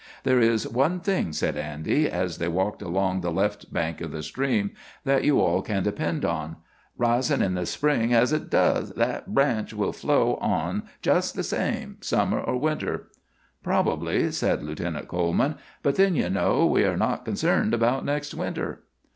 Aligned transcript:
"There 0.23 0.39
is 0.39 0.67
one 0.67 0.99
thing," 0.99 1.31
said 1.31 1.55
Andy, 1.55 2.09
as 2.09 2.39
they 2.39 2.47
walked 2.47 2.81
along 2.81 3.21
the 3.21 3.29
left 3.31 3.71
bank 3.71 4.01
of 4.01 4.11
the 4.11 4.23
stream, 4.23 4.71
"that 5.03 5.23
you 5.23 5.39
all 5.39 5.61
can 5.61 5.83
depend 5.83 6.25
on. 6.25 6.55
Risin' 6.97 7.43
in 7.43 7.53
the 7.53 7.67
spring 7.67 8.11
as 8.11 8.31
hit 8.31 8.49
does, 8.49 8.91
that 8.95 9.31
branch 9.35 9.75
will 9.75 9.93
flow 9.93 10.37
on 10.37 10.89
just 11.03 11.35
the 11.35 11.43
same, 11.43 11.97
summer 12.01 12.39
or 12.41 12.57
winter." 12.57 13.09
"Probably," 13.61 14.31
said 14.31 14.63
Lieutenant 14.63 15.07
Coleman; 15.07 15.57
"but 15.83 15.97
then, 15.97 16.15
you 16.15 16.31
know, 16.31 16.65
we 16.65 16.83
are 16.83 16.97
not 16.97 17.23
concerned 17.23 17.71
about 17.71 18.03
next 18.03 18.33
winter." 18.33 18.81